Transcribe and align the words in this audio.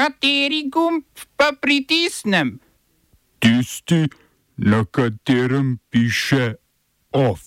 Kateri 0.00 0.64
gumb 0.72 1.04
pa 1.36 1.52
pritisnem? 1.52 2.54
Tisti, 3.38 4.08
na 4.56 4.80
katerem 4.88 5.76
piše 5.92 6.54
OF. 7.12 7.40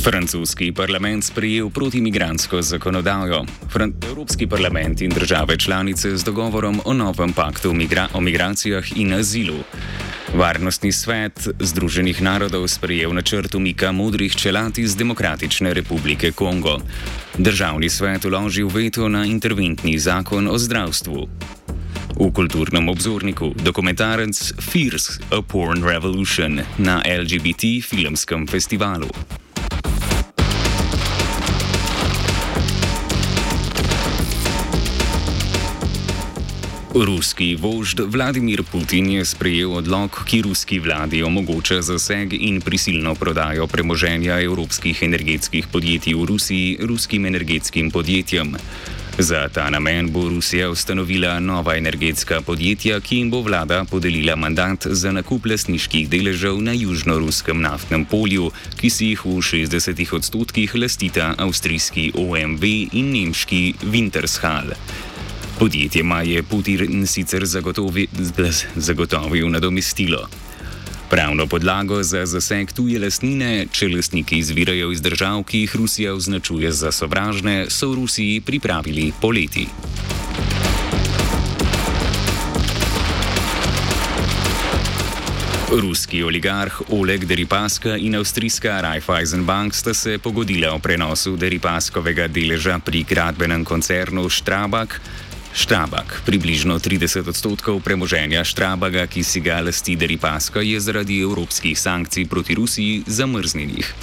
Francoski 0.00 0.72
parlament 0.72 1.24
sprejel 1.24 1.68
protimigransko 1.70 2.62
zakonodajo. 2.62 3.44
Fran 3.68 3.92
Evropski 4.08 4.46
parlament 4.46 5.00
in 5.00 5.10
države 5.10 5.58
članice 5.58 6.16
z 6.16 6.24
dogovorom 6.24 6.80
o 6.84 6.94
novem 6.94 7.32
paktu 7.32 7.74
migra 7.74 8.08
o 8.14 8.20
migracijah 8.20 8.96
in 8.96 9.12
azilu. 9.12 9.60
Varnostni 10.34 10.92
svet 10.92 11.48
Združenih 11.60 12.20
narodov 12.20 12.68
sprejel 12.68 13.14
načrt 13.16 13.54
umika 13.54 13.92
modrih 13.92 14.36
čelad 14.36 14.78
iz 14.78 14.96
Demokratične 14.96 15.74
republike 15.74 16.32
Kongo. 16.32 16.78
Državni 17.38 17.88
svet 17.88 18.24
uložil 18.24 18.68
veto 18.68 19.08
na 19.08 19.24
interventni 19.24 19.98
zakon 19.98 20.48
o 20.48 20.58
zdravstvu. 20.58 21.28
V 22.20 22.32
kulturnem 22.34 22.88
obzorniku 22.88 23.54
dokumentarec 23.56 24.52
Fierce 24.60 25.22
a 25.32 25.40
Porn 25.42 25.84
Revolution 25.84 26.60
na 26.78 27.00
LGBT 27.00 27.80
filmskem 27.80 28.46
festivalu. 28.46 29.08
Ruski 36.94 37.52
vožd 37.60 38.00
Vladimir 38.00 38.62
Putin 38.64 39.10
je 39.10 39.24
sprejel 39.24 39.72
odlog, 39.76 40.22
ki 40.24 40.40
ruski 40.42 40.78
vladi 40.80 41.20
omogoča 41.22 41.82
zaseg 41.82 42.32
in 42.32 42.60
prisilno 42.64 43.12
prodajo 43.14 43.66
premoženja 43.66 44.40
evropskih 44.40 45.02
energetskih 45.02 45.66
podjetij 45.68 46.14
v 46.14 46.24
Rusiji 46.24 46.78
ruskim 46.80 47.26
energetskim 47.26 47.90
podjetjem. 47.90 48.56
Za 49.18 49.48
ta 49.52 49.70
namen 49.70 50.08
bo 50.12 50.28
Rusija 50.28 50.70
ustanovila 50.70 51.40
nova 51.40 51.76
energetska 51.76 52.40
podjetja, 52.40 53.00
ki 53.00 53.16
jim 53.16 53.30
bo 53.30 53.42
vlada 53.42 53.84
podelila 53.84 54.36
mandat 54.36 54.86
za 54.86 55.12
nakup 55.12 55.46
lasniških 55.46 56.08
deležev 56.08 56.56
na 56.62 56.72
južno-ruskem 56.72 57.60
naftnem 57.60 58.04
polju, 58.04 58.48
ki 58.80 58.90
si 58.90 59.12
jih 59.12 59.26
v 59.26 59.42
60 59.44 60.14
odstotkih 60.14 60.74
lastita 60.74 61.34
avstrijski 61.36 62.12
OMV 62.16 62.64
in 62.92 63.12
nemški 63.12 63.74
Wintershall. 63.84 64.72
Podjetjema 65.58 66.22
je 66.22 66.42
Putin 66.42 67.06
sicer 67.06 67.46
zagotovi, 67.46 68.06
zagotovil 68.76 69.50
nadomestilo. 69.50 70.28
Pravno 71.10 71.46
podlago 71.46 72.02
za 72.02 72.26
zaseg 72.26 72.72
tuje 72.72 73.00
lastnine, 73.00 73.66
če 73.72 73.88
lastniki 73.88 74.38
izvirajo 74.38 74.92
iz 74.92 75.02
držav, 75.02 75.42
ki 75.42 75.64
jih 75.64 75.76
Rusija 75.76 76.14
označuje 76.14 76.70
za 76.72 76.92
sovražne, 76.92 77.66
so 77.70 77.90
v 77.90 77.94
Rusiji 77.94 78.40
pripravili 78.40 79.12
poleti. 79.20 79.66
Ruski 85.70 86.22
oligarh 86.22 86.80
Oleg 86.88 87.24
Deripaska 87.24 87.96
in 87.96 88.14
avstrijska 88.14 88.80
Raiffeisenbank 88.80 89.74
sta 89.74 89.94
se 89.94 90.18
pogodila 90.18 90.70
o 90.74 90.78
prenosu 90.78 91.36
Deripaskovega 91.36 92.28
deleža 92.28 92.78
pri 92.78 93.02
gradbenem 93.02 93.64
koncernu 93.64 94.28
Strabag. 94.28 94.94
Štrabak, 95.52 96.22
približno 96.28 96.76
30 96.76 97.24
odstotkov 97.28 97.80
premoženja 97.80 98.44
Štrabaga, 98.44 99.08
ki 99.08 99.24
si 99.24 99.40
ga 99.40 99.64
lasti 99.64 99.96
Deripaska, 99.96 100.60
je 100.60 100.80
zaradi 100.80 101.20
evropskih 101.24 101.78
sankcij 101.78 102.28
proti 102.28 102.54
Rusiji 102.54 103.02
zamrznjenih. 103.06 103.94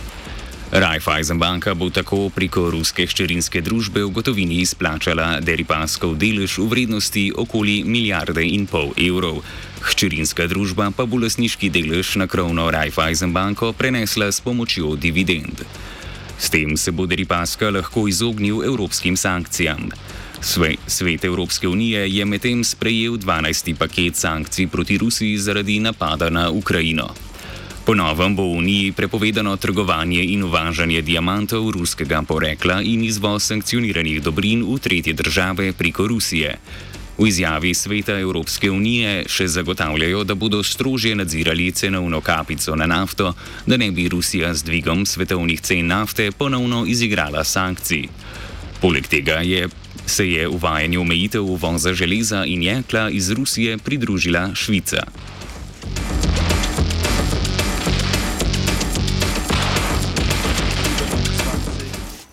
Raiffeisenbanka 0.71 1.73
bo 1.77 1.87
tako 1.93 2.29
preko 2.33 2.65
ruske 2.73 3.05
ščerinske 3.07 3.61
družbe 3.61 4.01
v 4.01 4.09
gotovini 4.11 4.57
izplačala 4.65 5.37
Deripaskov 5.39 6.17
delež 6.17 6.57
v 6.57 6.65
vrednosti 6.71 7.29
okoli 7.31 7.83
milijarde 7.85 8.41
in 8.41 8.65
pol 8.65 8.89
evrov. 8.97 9.39
Ščerinska 9.85 10.49
družba 10.49 10.89
pa 10.97 11.05
bo 11.05 11.21
lasniški 11.21 11.69
delež 11.69 12.17
na 12.17 12.25
krovno 12.27 12.65
Raiffeisenbanko 12.73 13.71
prenesla 13.77 14.33
s 14.33 14.41
pomočjo 14.41 14.97
dividend. 14.97 15.61
S 16.35 16.49
tem 16.49 16.73
se 16.75 16.91
bo 16.91 17.05
Deripaska 17.05 17.69
lahko 17.69 18.09
izognil 18.09 18.65
evropskim 18.65 19.15
sankcijam. 19.15 19.93
Svet 20.87 21.23
Evropske 21.25 21.67
unije 21.67 22.09
je 22.09 22.25
medtem 22.25 22.63
sprejel 22.63 23.13
12. 23.17 23.75
paket 23.75 24.15
sankcij 24.15 24.67
proti 24.67 24.97
Rusiji 24.97 25.37
zaradi 25.37 25.79
napada 25.79 26.29
na 26.29 26.49
Ukrajino. 26.49 27.09
Ponovem 27.85 28.35
bo 28.35 28.43
v 28.43 28.57
Uniji 28.57 28.91
prepovedano 28.91 29.57
trgovanje 29.57 30.23
in 30.23 30.43
uvažanje 30.43 31.01
diamantov 31.01 31.71
ruskega 31.71 32.21
porekla 32.21 32.81
in 32.81 33.03
izvoz 33.03 33.43
sankcioniranih 33.43 34.21
dobrin 34.21 34.61
v 34.63 34.77
tretje 34.79 35.13
države 35.13 35.73
preko 35.73 36.07
Rusije. 36.07 36.57
V 37.17 37.27
izjavi 37.27 37.73
Sveta 37.73 38.19
Evropske 38.19 38.71
unije 38.71 39.25
še 39.27 39.47
zagotavljajo, 39.47 40.23
da 40.23 40.35
bodo 40.35 40.63
strožje 40.63 41.15
nadzirali 41.15 41.71
cenovno 41.71 42.21
kapico 42.21 42.75
na 42.75 42.85
nafto, 42.85 43.33
da 43.65 43.77
ne 43.77 43.91
bi 43.91 44.09
Rusija 44.09 44.53
z 44.53 44.63
dvigom 44.63 45.05
svetovnih 45.05 45.61
cen 45.61 45.87
nafte 45.87 46.31
ponovno 46.31 46.85
izigrala 46.85 47.43
sankcij. 47.43 48.07
Poleg 48.81 49.07
tega 49.07 49.41
je 49.41 49.69
se 50.05 50.31
je 50.31 50.47
uvajanju 50.47 51.01
omejitev 51.01 51.43
uvoza 51.43 51.93
železa 51.93 52.45
in 52.45 52.63
jekla 52.63 53.09
iz 53.09 53.31
Rusije 53.31 53.77
pridružila 53.77 54.55
Švica. 54.55 55.03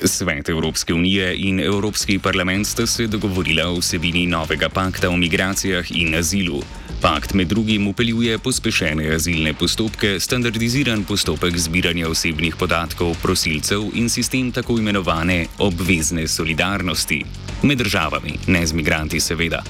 Svet 0.04 0.48
Evropske 0.48 0.94
unije 0.94 1.36
in 1.36 1.60
Evropski 1.60 2.18
parlament 2.18 2.66
sta 2.66 2.86
se 2.86 3.06
dogovorila 3.06 3.68
o 3.68 3.78
vsebini 3.78 4.26
novega 4.26 4.68
pakta 4.68 5.10
o 5.10 5.16
migracijah 5.16 5.86
in 5.90 6.14
azilu. 6.14 6.62
Pakt 7.02 7.34
med 7.34 7.48
drugim 7.50 7.88
upeljuje 7.88 8.38
pospešene 8.38 9.08
azilne 9.14 9.50
postopke, 9.58 10.20
standardiziran 10.20 11.00
postopek 11.04 11.56
zbiranja 11.58 12.06
osebnih 12.08 12.54
podatkov 12.56 13.16
prosilcev 13.22 13.88
in 13.98 14.06
sistem 14.08 14.52
tako 14.54 14.76
imenovane 14.78 15.46
obvezne 15.58 16.28
solidarnosti. 16.28 17.24
Med 17.62 17.78
državami, 17.78 18.36
ne 18.46 18.66
z 18.66 18.78
migranti, 18.78 19.20
seveda. 19.20 19.64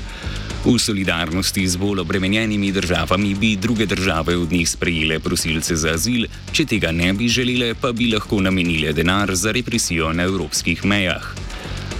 V 0.66 0.76
solidarnosti 0.78 1.64
z 1.68 1.80
bolj 1.80 2.04
obremenjenimi 2.04 2.72
državami 2.72 3.34
bi 3.34 3.56
druge 3.56 3.86
države 3.86 4.36
od 4.36 4.52
njih 4.52 4.68
sprejele 4.68 5.18
prosilce 5.20 5.76
za 5.76 5.96
azil, 5.96 6.28
če 6.52 6.68
tega 6.68 6.92
ne 6.92 7.12
bi 7.12 7.28
želele, 7.28 7.72
pa 7.74 7.92
bi 7.92 8.12
lahko 8.12 8.40
namenile 8.40 8.92
denar 8.92 9.34
za 9.34 9.56
represijo 9.56 10.12
na 10.12 10.28
evropskih 10.28 10.84
mejah. 10.84 11.32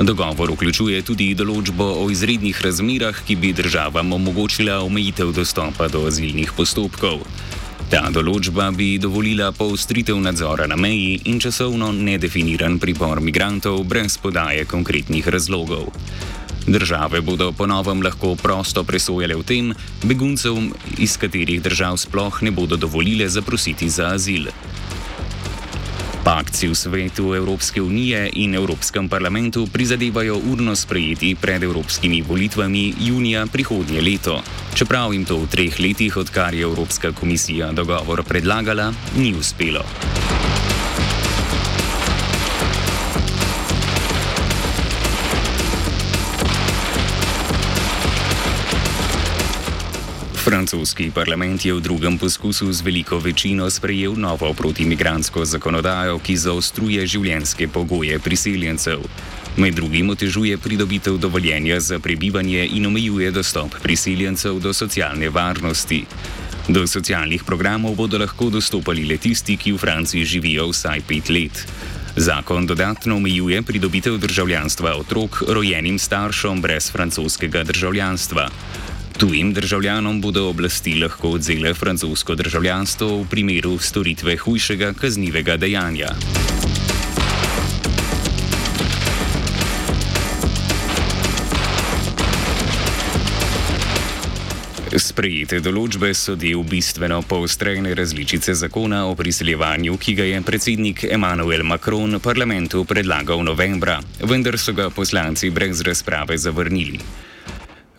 Dogovor 0.03 0.51
vključuje 0.51 0.99
tudi 1.07 1.29
določbo 1.39 1.85
o 2.03 2.09
izrednih 2.11 2.59
razmerah, 2.65 3.21
ki 3.23 3.37
bi 3.39 3.53
državam 3.55 4.11
omogočila 4.17 4.81
omejitev 4.83 5.31
dostopa 5.37 5.87
do 5.93 6.03
azilnih 6.09 6.51
postopkov. 6.57 7.23
Ta 7.93 8.01
določba 8.11 8.73
bi 8.75 8.97
dovolila 8.99 9.53
poostritev 9.55 10.19
nadzora 10.19 10.67
na 10.67 10.75
meji 10.75 11.21
in 11.31 11.39
časovno 11.39 11.93
nedefiniran 11.95 12.81
pripor 12.83 13.23
migrantov 13.23 13.85
brez 13.87 14.19
podaje 14.19 14.67
konkretnih 14.67 15.29
razlogov. 15.29 15.93
Države 16.67 17.23
bodo 17.23 17.53
ponovem 17.53 18.03
lahko 18.03 18.35
prosto 18.35 18.83
presojale 18.83 19.39
v 19.39 19.47
tem, 19.47 19.73
beguncev, 20.03 20.59
iz 20.99 21.15
katerih 21.15 21.62
držav 21.62 22.01
sploh 22.03 22.43
ne 22.43 22.51
bodo 22.51 22.81
dovolile 22.81 23.31
zaprositi 23.31 23.91
za 23.91 24.15
azil. 24.17 24.51
Pakci 26.32 26.72
v 26.72 26.72
svetu 26.72 27.34
Evropske 27.37 27.82
unije 27.82 28.31
in 28.41 28.54
Evropskem 28.54 29.09
parlamentu 29.09 29.66
prizadevajo 29.69 30.38
urno 30.48 30.72
sprejeti 30.76 31.34
pred 31.37 31.62
evropskimi 31.62 32.22
volitvami 32.22 32.94
junija 33.00 33.44
prihodnje 33.53 34.00
leto. 34.00 34.41
Čeprav 34.75 35.12
jim 35.12 35.28
to 35.28 35.37
v 35.37 35.50
treh 35.53 35.76
letih, 35.81 36.16
odkar 36.16 36.54
je 36.54 36.65
Evropska 36.65 37.12
komisija 37.12 37.72
dogovor 37.72 38.25
predlagala, 38.25 38.93
ni 39.16 39.34
uspelo. 39.37 39.84
Francoski 50.62 51.11
parlament 51.11 51.59
je 51.59 51.75
v 51.75 51.82
drugem 51.82 52.14
poskusu 52.14 52.70
z 52.70 52.87
veliko 52.87 53.19
večino 53.19 53.67
sprejel 53.67 54.14
novo 54.14 54.55
protimigransko 54.55 55.43
zakonodajo, 55.43 56.23
ki 56.23 56.37
zaostruje 56.38 57.03
življenjske 57.03 57.67
pogoje 57.67 58.14
priseljencev. 58.23 59.03
Med 59.59 59.75
drugim 59.75 60.14
otežuje 60.14 60.55
pridobitev 60.62 61.19
dovoljenja 61.19 61.81
za 61.82 61.99
prebivanje 61.99 62.62
in 62.79 62.87
omejuje 62.87 63.35
dostop 63.35 63.75
priseljencev 63.82 64.62
do 64.62 64.70
socialne 64.70 65.35
varnosti. 65.35 66.05
Do 66.70 66.87
socialnih 66.87 67.43
programov 67.43 67.99
bodo 67.99 68.23
lahko 68.23 68.47
dostopali 68.55 69.03
le 69.03 69.19
tisti, 69.19 69.59
ki 69.59 69.75
v 69.75 69.82
Franciji 69.82 70.23
živijo 70.23 70.70
vsaj 70.70 71.03
pet 71.11 71.26
let. 71.26 71.67
Zakon 72.17 72.67
dodatno 72.70 73.17
omejuje 73.17 73.62
pridobitev 73.67 74.19
državljanstva 74.23 74.94
otrok 74.94 75.43
rojenim 75.49 75.99
staršem 75.99 76.62
brez 76.62 76.93
francoskega 76.93 77.64
državljanstva. 77.64 78.50
Tujim 79.23 79.53
državljanom 79.55 80.21
bodo 80.21 80.49
oblasti 80.49 80.95
lahko 80.95 81.29
odzele 81.37 81.75
francosko 81.75 82.35
državljanstvo 82.35 83.21
v 83.21 83.27
primeru 83.31 83.79
storitve 83.79 84.35
hujšega 84.37 84.89
kaznivega 84.99 85.55
dejanja. 85.57 86.09
Sprejete 94.99 95.63
določbe 95.63 96.11
so 96.19 96.35
del 96.35 96.67
bistveno 96.67 97.23
poostrene 97.23 97.95
različice 97.95 98.59
zakona 98.59 99.05
o 99.07 99.15
priseljevanju, 99.15 99.99
ki 100.03 100.19
ga 100.19 100.33
je 100.35 100.43
predsednik 100.43 101.07
Emmanuel 101.07 101.63
Macron 101.63 102.19
parlamentu 102.19 102.83
predlagal 102.85 103.47
novembra, 103.47 104.01
vendar 104.19 104.59
so 104.59 104.75
ga 104.75 104.91
poslanci 104.91 105.55
brez 105.55 105.87
razprave 105.87 106.39
zavrnili. 106.39 107.31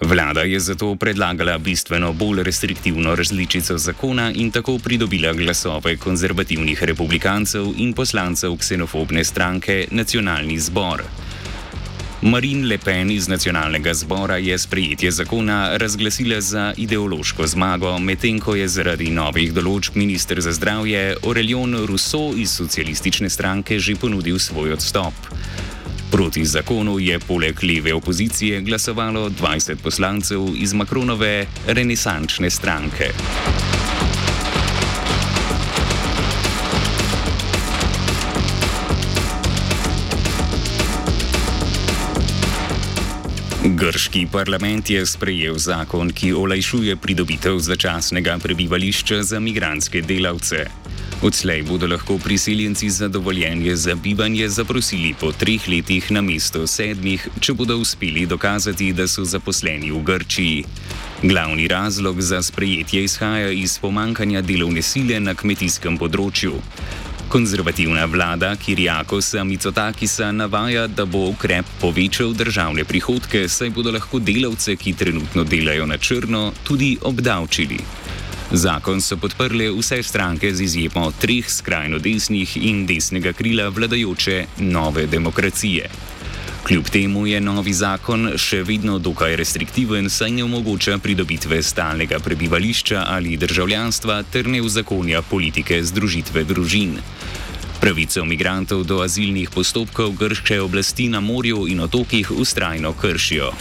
Vlada 0.04 0.42
je 0.42 0.60
zato 0.60 0.96
predlagala 0.96 1.58
bistveno 1.58 2.14
bolj 2.14 2.44
restriktivno 2.44 3.16
različico 3.16 3.78
zakona 3.78 4.32
in 4.36 4.52
tako 4.52 4.78
pridobila 4.78 5.34
glasove 5.34 5.98
konzervativnih 5.98 6.84
republikancev 6.84 7.66
in 7.78 7.94
poslancev 7.94 8.58
ksenofobne 8.58 9.24
stranke 9.24 9.88
Nacionalni 9.92 10.60
zbor. 10.60 11.04
Marine 12.22 12.68
Le 12.68 12.78
Pen 12.78 13.12
iz 13.12 13.28
nacionalnega 13.28 13.94
zbora 13.94 14.38
je 14.38 14.58
sprejetje 14.58 15.12
zakona 15.12 15.78
razglasila 15.78 16.42
za 16.42 16.74
ideološko 16.78 17.48
zmago, 17.48 18.00
medtem 18.00 18.40
ko 18.40 18.56
je 18.56 18.68
zaradi 18.68 19.10
novih 19.10 19.54
določb 19.54 19.96
ministr 19.96 20.42
za 20.42 20.52
zdravje 20.52 21.18
Aurelion 21.24 21.76
Rousseau 21.86 22.32
iz 22.38 22.52
socialistične 22.52 23.30
stranke 23.30 23.80
že 23.80 23.96
ponudil 23.96 24.40
svoj 24.40 24.74
odstop. 24.74 25.14
Proti 26.14 26.46
zakonu 26.46 27.00
je 27.00 27.20
poleg 27.20 27.64
leve 27.64 27.94
opozicije 27.94 28.62
glasovalo 28.62 29.30
20 29.30 29.76
poslancev 29.84 30.42
iz 30.56 30.74
Makronove 30.74 31.46
renesančne 31.68 32.50
stranke. 32.50 33.10
Grški 43.66 44.28
parlament 44.32 44.90
je 44.90 45.06
sprejel 45.06 45.58
zakon, 45.58 46.14
ki 46.14 46.34
olajšuje 46.34 46.96
pridobitev 46.96 47.58
začasnega 47.58 48.38
prebivališča 48.44 49.24
za 49.24 49.40
migranske 49.40 50.02
delavce. 50.02 50.83
Odslej 51.24 51.62
bodo 51.64 51.88
lahko 51.88 52.18
priseljenci 52.18 52.90
za 52.90 53.08
dovoljenje 53.08 53.76
za 53.76 53.96
bivanje 53.96 54.50
zaprosili 54.50 55.14
po 55.20 55.32
treh 55.32 55.68
letih 55.68 56.12
na 56.12 56.22
mesto 56.22 56.68
sedmih, 56.68 57.28
če 57.40 57.54
bodo 57.54 57.78
uspeli 57.78 58.26
dokazati, 58.26 58.90
da 58.94 59.08
so 59.08 59.24
zaposleni 59.24 59.92
v 59.92 60.02
Grčiji. 60.04 60.66
Glavni 61.22 61.68
razlog 61.68 62.22
za 62.22 62.42
sprejetje 62.44 63.04
izhaja 63.04 63.52
iz 63.52 63.78
pomankanja 63.80 64.42
delovne 64.42 64.82
sile 64.82 65.20
na 65.20 65.32
kmetijskem 65.34 65.96
področju. 65.98 66.60
Konzervativna 67.32 68.04
vlada 68.06 68.52
Kirjakosa 68.60 69.44
Micotakisa 69.48 70.32
navaja, 70.32 70.88
da 70.88 71.06
bo 71.06 71.30
ukrep 71.32 71.66
povečal 71.80 72.36
državne 72.36 72.84
prihodke, 72.84 73.48
saj 73.48 73.72
bodo 73.72 73.96
lahko 73.96 74.20
delavce, 74.20 74.76
ki 74.76 74.94
trenutno 74.94 75.48
delajo 75.48 75.88
na 75.88 75.98
črno, 75.98 76.50
tudi 76.68 76.98
obdavčili. 77.02 77.80
Zakon 78.54 79.02
so 79.02 79.18
podprle 79.18 79.72
vse 79.72 80.04
stranke 80.04 80.54
z 80.54 80.62
izjemo 80.62 81.12
treh 81.22 81.50
skrajno 81.50 81.98
desnih 82.00 82.58
in 82.58 82.86
desnega 82.86 83.34
krila 83.34 83.70
vladajoče 83.70 84.46
nove 84.58 85.08
demokracije. 85.08 85.90
Kljub 86.64 86.90
temu 86.90 87.26
je 87.28 87.40
novi 87.42 87.74
zakon 87.74 88.36
še 88.38 88.62
vedno 88.64 89.00
dokaj 89.00 89.36
restriktiven, 89.36 90.10
saj 90.10 90.32
ne 90.32 90.44
omogoča 90.44 91.00
pridobitve 91.02 91.64
stalnega 91.64 92.20
prebivališča 92.20 93.06
ali 93.08 93.38
državljanstva 93.38 94.22
ter 94.32 94.48
ne 94.48 94.62
vzakonja 94.62 95.22
politike 95.22 95.82
združitve 95.84 96.44
družin. 96.44 97.00
Pravico 97.82 98.26
migrantov 98.26 98.86
do 98.86 99.02
azilnih 99.02 99.50
postopkov 99.50 100.14
grške 100.20 100.62
oblasti 100.62 101.10
na 101.10 101.20
morju 101.20 101.66
in 101.68 101.82
otokih 101.90 102.32
ustrajno 102.32 102.94
kršijo. 103.02 103.52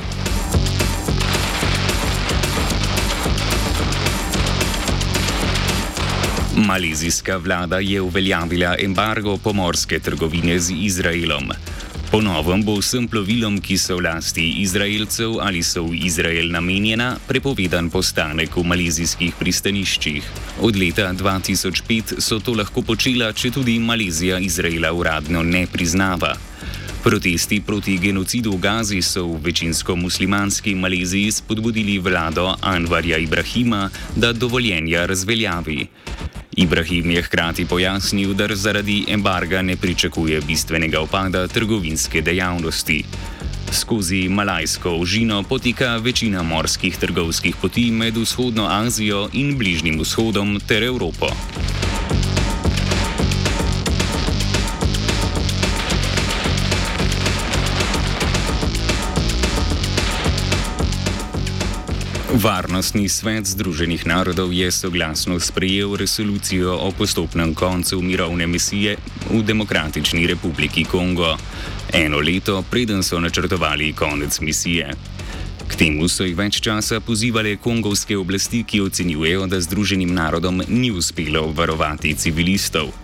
Malezijska 6.57 7.37
vlada 7.37 7.79
je 7.79 8.01
uveljavila 8.01 8.77
embargo 8.79 9.37
pomorske 9.37 9.99
trgovine 9.99 10.59
z 10.61 10.73
Izraelom. 10.77 11.53
Po 12.11 12.21
novem 12.21 12.63
bo 12.63 12.75
vsem 12.77 13.07
plovilom, 13.09 13.57
ki 13.57 13.79
so 13.81 13.97
v 13.97 14.05
lasti 14.05 14.45
Izraelcev 14.61 15.39
ali 15.41 15.63
so 15.65 15.87
v 15.87 15.97
Izrael 16.05 16.53
namenjena, 16.53 17.17
prepovedan 17.29 17.89
postanek 17.91 18.57
v 18.57 18.67
malezijskih 18.69 19.33
pristaniščih. 19.39 20.29
Od 20.61 20.77
leta 20.77 21.09
2005 21.17 22.21
so 22.21 22.37
to 22.37 22.53
lahko 22.53 22.85
počela, 22.85 23.33
če 23.33 23.51
tudi 23.51 23.79
Malezija 23.81 24.37
Izraela 24.39 24.93
uradno 24.93 25.43
ne 25.43 25.65
priznava. 25.67 26.37
Protesti 27.03 27.63
proti 27.65 27.97
genocidu 27.99 28.53
v 28.53 28.61
Gazi 28.61 29.01
so 29.03 29.25
v 29.27 29.41
večinsko 29.49 29.97
muslimanski 29.97 30.75
Maleziji 30.75 31.33
spodbudili 31.33 31.99
vlado 31.99 32.53
Anvarja 32.61 33.17
Ibrahima, 33.19 33.89
da 34.17 34.33
dovoljenja 34.33 35.07
razveljavi. 35.07 35.89
Ibrahim 36.57 37.11
je 37.11 37.23
hkrati 37.23 37.65
pojasnil, 37.65 38.35
da 38.35 38.49
zaradi 38.55 39.05
embarga 39.09 39.63
ne 39.63 39.77
pričakuje 39.77 40.41
bistvenega 40.41 41.01
upada 41.01 41.47
trgovinske 41.49 42.21
dejavnosti. 42.21 43.05
Skozi 43.73 44.29
Malajsko 44.29 44.91
ožino 44.91 45.43
poteka 45.43 45.97
večina 45.97 46.43
morskih 46.43 46.97
trgovskih 46.97 47.57
poti 47.57 47.91
med 47.91 48.17
vzhodno 48.17 48.67
Azijo 48.71 49.29
in 49.33 49.59
Bližnjim 49.59 50.01
vzhodom 50.01 50.61
ter 50.69 50.83
Evropo. 50.83 51.27
Varnostni 62.33 63.13
svet 63.13 63.45
Združenih 63.45 64.09
narodov 64.09 64.57
je 64.57 64.65
soglasno 64.73 65.37
sprejel 65.37 65.93
resolucijo 66.01 66.73
o 66.81 66.89
postopnem 66.89 67.53
koncu 67.53 68.01
mirovne 68.01 68.47
misije 68.47 68.97
v 69.29 69.43
Demokratični 69.45 70.25
republiki 70.27 70.85
Kongo. 70.85 71.37
Eno 71.93 72.25
leto 72.25 72.65
preden 72.71 73.03
so 73.05 73.21
načrtovali 73.21 73.93
konec 73.93 74.41
misije. 74.41 74.97
K 75.69 75.77
temu 75.77 76.09
so 76.09 76.25
jih 76.25 76.33
več 76.37 76.61
časa 76.65 77.05
pozivali 77.05 77.61
kongovske 77.61 78.17
oblasti, 78.17 78.65
ki 78.65 78.81
ocenjujejo, 78.81 79.47
da 79.47 79.61
Združenim 79.61 80.15
narodom 80.15 80.65
ni 80.69 80.91
uspelo 80.91 81.53
varovati 81.53 82.17
civilistov. 82.17 82.97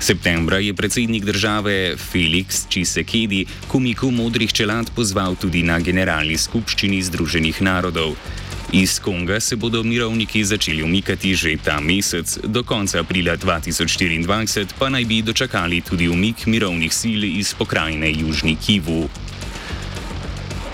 Septembra 0.00 0.58
je 0.58 0.72
predsednik 0.74 1.24
države 1.24 1.96
Felix 2.00 2.64
Čisekedi 2.68 3.44
komiku 3.68 4.10
modrih 4.10 4.52
čelad 4.52 4.88
pozval 4.96 5.36
tudi 5.36 5.62
na 5.62 5.76
generalni 5.80 6.40
skupščini 6.40 7.02
Združenih 7.02 7.60
narodov. 7.62 8.16
Iz 8.72 9.00
Konga 9.00 9.40
se 9.40 9.56
bodo 9.56 9.82
mirovniki 9.82 10.44
začeli 10.44 10.82
umikati 10.82 11.34
že 11.34 11.56
ta 11.64 11.80
mesec, 11.80 12.38
do 12.46 12.62
konca 12.62 13.00
aprila 13.00 13.36
2024 13.36 14.66
pa 14.78 14.88
naj 14.88 15.04
bi 15.04 15.22
dočakali 15.22 15.80
tudi 15.80 16.08
umik 16.08 16.46
mirovnih 16.46 16.94
sil 17.00 17.24
iz 17.24 17.54
pokrajine 17.54 18.12
Južni 18.12 18.56
Kivu. 18.56 19.08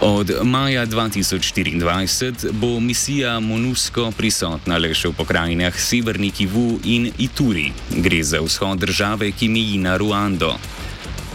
Od 0.00 0.30
maja 0.42 0.86
2024 0.86 2.52
bo 2.52 2.80
misija 2.80 3.40
MONUSCO 3.40 4.12
prisotna 4.12 4.76
le 4.76 4.92
še 4.94 5.08
v 5.08 5.16
pokrajinah 5.16 5.72
Severni 5.80 6.30
Kivu 6.30 6.76
in 6.84 7.08
Ituri. 7.18 7.72
Gre 7.96 8.20
za 8.22 8.44
vzhod 8.44 8.78
države, 8.78 9.32
ki 9.32 9.48
meji 9.48 9.78
na 9.78 9.96
Ruando. 9.96 10.58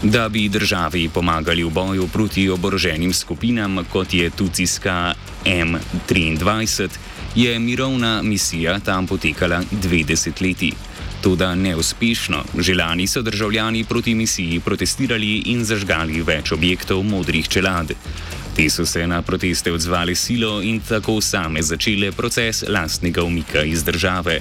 Da 0.02 0.28
bi 0.28 0.48
državi 0.48 1.08
pomagali 1.14 1.62
v 1.64 1.70
boju 1.70 2.08
proti 2.08 2.48
oboroženim 2.50 3.12
skupinam, 3.12 3.84
kot 3.92 4.14
je 4.14 4.30
Tucijska 4.30 5.14
M23, 5.44 6.88
je 7.34 7.58
mirovna 7.58 8.22
misija 8.22 8.80
tam 8.80 9.06
potekala 9.06 9.62
dve 9.70 10.02
desetletji. 10.04 10.72
Toda 11.22 11.54
neuspešno, 11.54 12.42
želani 12.58 13.06
so 13.06 13.22
državljani 13.22 13.84
proti 13.84 14.14
misiji 14.14 14.60
protestirali 14.60 15.42
in 15.46 15.64
zažgali 15.64 16.22
več 16.22 16.52
objektov 16.52 17.02
modrih 17.02 17.48
čelad. 17.48 17.94
Te 18.56 18.70
so 18.70 18.86
se 18.86 19.06
na 19.06 19.22
proteste 19.22 19.72
odzvali 19.72 20.14
silo 20.14 20.62
in 20.62 20.80
tako 20.80 21.20
same 21.20 21.62
začele 21.62 22.12
proces 22.12 22.64
lastnega 22.68 23.22
umika 23.22 23.62
iz 23.62 23.84
države. 23.84 24.40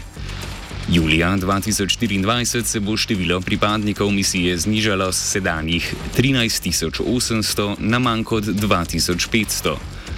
Julija 0.92 1.38
2024 1.38 2.64
se 2.64 2.80
bo 2.80 2.98
število 2.98 3.42
pripadnikov 3.42 4.12
misije 4.12 4.58
znižalo 4.58 5.12
z 5.12 5.16
sedanjih 5.18 5.94
13.800 6.18 7.76
na 7.80 8.00
manj 8.00 8.24
kot 8.24 8.44
2.500. 8.44 9.76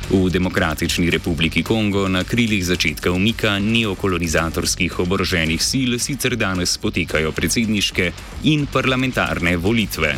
V 0.09 0.29
Demokratični 0.29 1.09
republiki 1.09 1.63
Kongo 1.63 2.07
na 2.07 2.23
krilih 2.23 2.65
začetka 2.65 3.11
umika 3.11 3.59
neokolonizatorskih 3.59 4.99
oboroženih 4.99 5.61
sil 5.69 5.99
sicer 5.99 6.35
danes 6.35 6.77
potekajo 6.77 7.31
predsedniške 7.31 8.11
in 8.43 8.65
parlamentarne 8.65 9.57
volitve. 9.57 10.17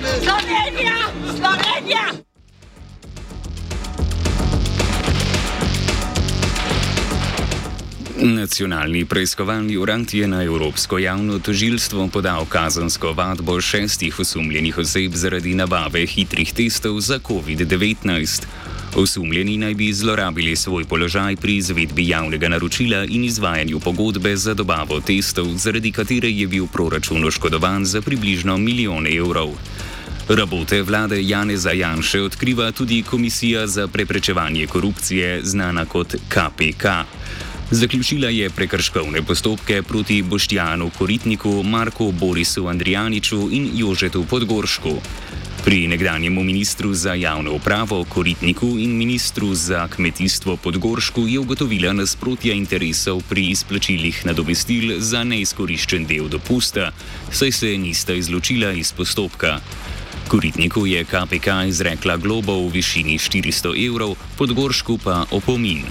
Slovenija, 0.00 0.22
Slovenija, 0.24 0.96
Slovenija. 1.36 2.12
Nacionalni 8.22 9.04
preiskovalni 9.04 9.76
urad 9.76 10.14
je 10.14 10.28
na 10.28 10.42
Evropsko 10.44 10.98
javno 10.98 11.38
tožilstvo 11.38 12.08
podal 12.08 12.44
kazansko 12.44 13.12
vadbo 13.12 13.60
šestih 13.60 14.20
osumljenih 14.20 14.78
oseb 14.78 15.12
zaradi 15.14 15.54
nabave 15.54 16.06
hitrih 16.06 16.52
testov 16.52 17.00
za 17.00 17.18
COVID-19. 17.18 18.42
Osumljeni 18.96 19.56
naj 19.56 19.74
bi 19.74 19.92
zlorabili 19.92 20.56
svoj 20.56 20.84
položaj 20.84 21.36
pri 21.36 21.56
izvedbi 21.56 22.08
javnega 22.08 22.48
naročila 22.48 23.04
in 23.04 23.24
izvajanju 23.24 23.80
pogodbe 23.80 24.36
za 24.36 24.54
dobavo 24.54 25.00
testov, 25.00 25.46
zaradi 25.56 25.92
katere 25.92 26.30
je 26.30 26.46
bil 26.46 26.66
proračun 26.66 27.24
oškodovan 27.24 27.84
za 27.84 28.02
približno 28.02 28.58
milijon 28.58 29.06
evrov. 29.06 29.48
Rabote 30.30 30.82
vlade 30.82 31.18
Janeza 31.22 31.72
Janše 31.72 32.22
odkriva 32.22 32.72
tudi 32.72 33.02
Komisija 33.02 33.66
za 33.66 33.88
preprečevanje 33.88 34.66
korupcije, 34.66 35.40
znana 35.42 35.84
kot 35.84 36.14
KPK. 36.28 36.84
Zaključila 37.70 38.28
je 38.28 38.50
prekrškovne 38.50 39.22
postopke 39.22 39.82
proti 39.82 40.22
Boštjanu 40.22 40.90
Koritniku, 40.98 41.62
Marku 41.62 42.12
Borisu 42.12 42.66
Andrijaniču 42.66 43.48
in 43.50 43.70
Jožetu 43.74 44.24
Podgoršku. 44.30 45.00
Pri 45.64 45.88
nekdanjem 45.88 46.34
ministru 46.34 46.94
za 46.94 47.14
javno 47.14 47.52
upravo 47.52 48.04
Koritniku 48.04 48.66
in 48.78 48.96
ministru 48.96 49.54
za 49.54 49.88
kmetijstvo 49.88 50.56
Podgoršku 50.56 51.26
je 51.26 51.38
ugotovila 51.38 51.92
nasprotja 51.92 52.54
interesov 52.54 53.22
pri 53.28 53.50
izplačilih 53.50 54.26
nadomestil 54.26 55.00
za 55.00 55.24
neizkoriščen 55.24 56.06
del 56.06 56.28
dopusta, 56.28 56.92
saj 57.32 57.52
se 57.52 57.78
nista 57.78 58.14
izločila 58.14 58.72
iz 58.72 58.92
postopka. 58.92 59.58
Koritniku 60.30 60.86
je 60.86 61.02
KPK 61.04 61.66
izrekla 61.66 62.14
globo 62.16 62.54
v 62.54 62.78
višini 62.78 63.18
400 63.18 63.74
evrov, 63.74 64.14
Podgoršku 64.38 65.02
pa 65.02 65.26
opomin. 65.34 65.82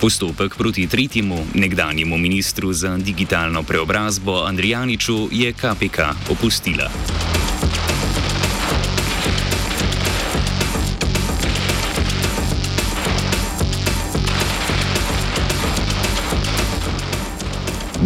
Postopek 0.00 0.52
proti 0.52 0.84
tretjemu, 0.84 1.56
nekdanjemu 1.56 2.18
ministru 2.18 2.72
za 2.72 2.96
digitalno 3.00 3.62
preobrazbo 3.62 4.44
Andrijaniču, 4.44 5.28
je 5.32 5.52
KPK 5.52 6.28
opustila. 6.28 6.92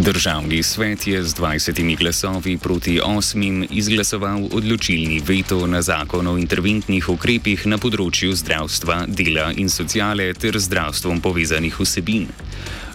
Državni 0.05 0.63
svet 0.63 1.07
je 1.07 1.23
z 1.23 1.33
20 1.33 1.97
glasovi 1.97 2.57
proti 2.57 2.99
8 2.99 3.67
izglasoval 3.71 4.43
odločilni 4.51 5.21
veto 5.25 5.67
na 5.67 5.81
zakon 5.81 6.27
o 6.27 6.37
interventnih 6.37 7.09
ukrepih 7.09 7.65
na 7.65 7.79
področju 7.81 8.35
zdravstva, 8.37 8.99
dela 9.09 9.47
in 9.57 9.65
sociale 9.65 10.27
ter 10.37 10.59
zdravstvom 10.61 11.23
povezanih 11.25 11.79
vsebin. 11.79 12.27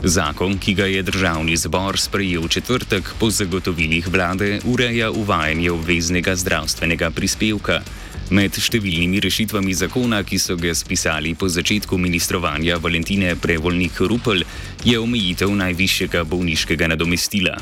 Zakon, 0.06 0.54
ki 0.62 0.74
ga 0.78 0.86
je 0.86 1.02
državni 1.02 1.56
zbor 1.58 1.98
sprejel 1.98 2.46
v 2.46 2.52
četrtek 2.54 3.10
po 3.18 3.26
zagotovilih 3.30 4.06
vlade, 4.06 4.60
ureja 4.70 5.10
uvajanje 5.10 5.74
obveznega 5.74 6.36
zdravstvenega 6.38 7.10
prispevka. 7.10 7.82
Med 8.30 8.54
številnimi 8.54 9.18
rešitvami 9.24 9.72
zakona, 9.74 10.20
ki 10.22 10.38
so 10.38 10.54
ga 10.54 10.70
spisali 10.70 11.32
po 11.34 11.48
začetku 11.50 11.96
ministrovanja 11.98 12.76
Valentine 12.78 13.32
Prevolnik 13.34 13.98
Rupel, 14.06 14.44
je 14.86 15.00
omejitev 15.02 15.50
najvišjega 15.58 16.22
bolniškega 16.30 16.92
nadomestila. 16.92 17.56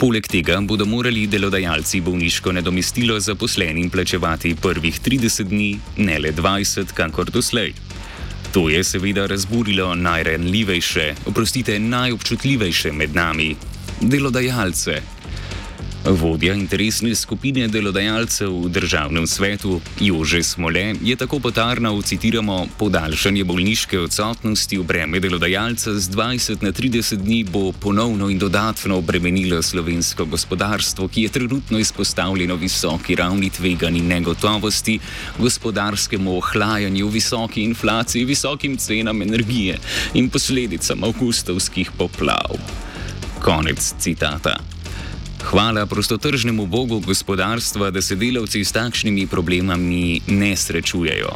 Poleg 0.00 0.24
tega 0.32 0.56
bodo 0.64 0.86
morali 0.88 1.26
delodajalci 1.28 2.00
bolniško 2.00 2.56
nadomestilo 2.56 3.18
zaposlenim 3.20 3.90
plačevati 3.92 4.54
prvih 4.56 4.96
30 4.96 5.52
dni, 5.52 5.70
ne 6.00 6.18
le 6.18 6.32
20, 6.32 6.96
kakor 6.96 7.28
doslej. 7.28 7.74
To 8.56 8.70
je 8.72 8.80
seveda 8.84 9.26
razburilo 9.28 9.92
najrenljivejše, 9.94 11.14
oprostite, 11.28 11.76
najobčutljivejše 11.78 12.92
med 12.96 13.12
nami, 13.14 13.56
delodajalce. 14.00 15.02
Vodja 16.02 16.50
interesne 16.58 17.14
skupine 17.14 17.68
delodajalcev 17.70 18.50
v 18.50 18.68
državnem 18.74 19.22
svetu 19.22 19.78
Jože 20.02 20.42
Smole 20.42 20.98
je 20.98 21.14
tako 21.14 21.38
potarnal, 21.38 21.94
citiramo, 22.02 22.66
podaljšanje 22.78 23.44
bolniške 23.46 24.00
odsotnosti 24.00 24.78
v 24.78 24.82
breme 24.82 25.20
delodajalca 25.22 25.94
z 25.94 26.10
20 26.10 26.66
na 26.66 26.72
30 26.74 27.22
dni 27.22 27.44
bo 27.46 27.70
ponovno 27.70 28.26
in 28.34 28.38
dodatno 28.38 28.98
obremenilo 28.98 29.62
slovensko 29.62 30.26
gospodarstvo, 30.26 31.06
ki 31.08 31.22
je 31.22 31.28
trenutno 31.28 31.78
izpostavljeno 31.78 32.58
visoki 32.58 33.14
ravni 33.14 33.50
tveganj 33.50 34.02
in 34.02 34.10
negotovosti, 34.10 34.98
gospodarskemu 35.38 36.36
ohlajanju, 36.36 37.08
visoki 37.08 37.62
inflaciji, 37.62 38.24
visokim 38.24 38.76
cenam 38.76 39.22
energije 39.22 39.78
in 40.14 40.30
posledicam 40.30 41.04
avgustovskih 41.04 41.94
poplav. 41.94 42.58
Konec 43.38 43.94
citata. 43.98 44.71
Hvala 45.42 45.86
prostotržnemu 45.86 46.66
bogu 46.66 47.00
gospodarstva, 47.00 47.90
da 47.90 48.02
se 48.02 48.16
delavci 48.16 48.64
s 48.64 48.72
takšnimi 48.72 49.26
problemami 49.26 50.20
ne 50.26 50.56
srečujejo. 50.56 51.28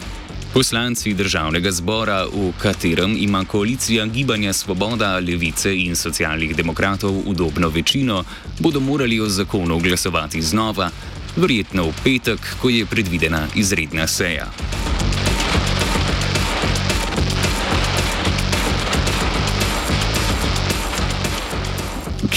Poslanci 0.55 1.15
državnega 1.15 1.71
zbora, 1.71 2.25
v 2.25 2.53
katerem 2.59 3.17
ima 3.19 3.45
koalicija 3.45 4.07
Gibanja 4.07 4.53
Svoboda, 4.53 5.19
Levice 5.19 5.77
in 5.77 5.97
socialnih 5.97 6.57
demokratov 6.57 7.23
udobno 7.27 7.69
večino, 7.69 8.25
bodo 8.59 8.81
morali 8.81 9.21
o 9.21 9.29
zakonu 9.29 9.79
glasovati 9.79 10.43
znova, 10.43 10.91
verjetno 11.37 11.85
v 11.85 11.93
petek, 12.05 12.41
ko 12.61 12.69
je 12.69 12.87
predvidena 12.87 13.47
izredna 13.55 14.07
seja. 14.07 14.47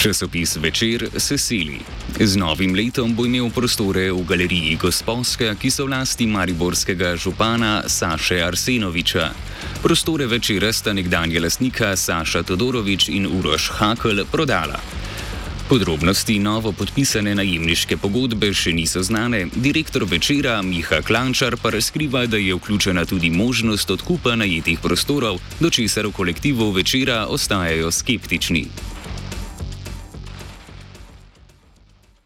Časopis 0.00 0.56
Večer 0.56 1.08
se 1.16 1.38
sili. 1.38 1.78
Z 2.20 2.36
novim 2.36 2.74
letom 2.74 3.14
bo 3.14 3.26
imel 3.26 3.50
prostore 3.50 4.06
v 4.12 4.22
galeriji 4.24 4.78
Gospodska, 4.80 5.52
ki 5.60 5.70
so 5.70 5.84
vlasti 5.84 6.24
mariborskega 6.26 7.16
župana 7.16 7.82
Saše 7.84 8.40
Arsenoviča. 8.40 9.28
Prostore 9.82 10.26
večera 10.26 10.72
sta 10.72 10.92
nekdanja 10.92 11.42
lastnika 11.42 11.96
Saša 11.96 12.42
Todorovič 12.42 13.08
in 13.08 13.26
Uroš 13.28 13.68
Hakl 13.76 14.24
prodala. 14.32 14.80
Podrobnosti 15.68 16.38
novo 16.38 16.72
podpisane 16.72 17.34
najemniške 17.34 17.96
pogodbe 18.00 18.54
še 18.56 18.72
niso 18.72 19.02
znane, 19.04 19.50
direktor 19.52 20.06
večera 20.08 20.62
Miha 20.62 21.02
Klančar 21.04 21.58
pa 21.60 21.70
razkriva, 21.76 22.24
da 22.26 22.40
je 22.40 22.56
vključena 22.56 23.04
tudi 23.04 23.30
možnost 23.30 23.90
odkupa 23.90 24.32
najetih 24.36 24.80
prostorov, 24.80 25.44
do 25.60 25.70
česar 25.70 26.08
v 26.08 26.16
kolektivu 26.16 26.70
večera 26.72 27.26
ostajajo 27.28 27.92
skeptični. 27.92 28.89